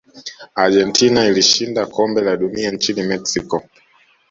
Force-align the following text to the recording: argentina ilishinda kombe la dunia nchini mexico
argentina 0.63 1.25
ilishinda 1.27 1.85
kombe 1.85 2.21
la 2.21 2.37
dunia 2.37 2.71
nchini 2.71 3.03
mexico 3.03 3.63